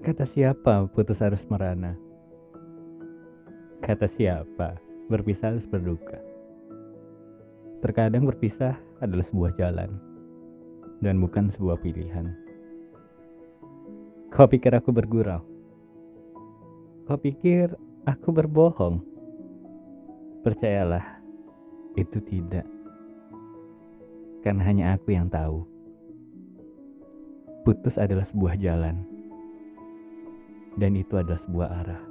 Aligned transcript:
Kata 0.00 0.24
siapa 0.24 0.88
putus 0.96 1.20
harus 1.20 1.44
merana? 1.52 1.92
Kata 3.84 4.08
siapa 4.08 4.80
berpisah 5.12 5.52
harus 5.52 5.68
berduka? 5.68 6.16
Terkadang 7.84 8.24
berpisah 8.24 8.80
adalah 9.04 9.28
sebuah 9.28 9.52
jalan 9.60 9.92
dan 11.04 11.20
bukan 11.20 11.52
sebuah 11.52 11.84
pilihan. 11.84 12.32
Kau 14.32 14.48
pikir 14.48 14.72
aku 14.72 14.88
bergurau? 14.88 15.44
Kau 17.04 17.20
pikir 17.20 17.68
aku 18.08 18.32
berbohong? 18.32 19.04
Percayalah, 20.40 21.20
itu 22.00 22.24
tidak. 22.24 22.64
Karena 24.40 24.64
hanya 24.64 24.84
aku 24.96 25.12
yang 25.12 25.28
tahu. 25.28 25.60
Putus 27.68 28.00
adalah 28.00 28.24
sebuah 28.24 28.56
jalan 28.56 29.19
dan 30.80 30.96
itu 30.96 31.20
adalah 31.20 31.38
sebuah 31.44 31.68
arah. 31.84 32.09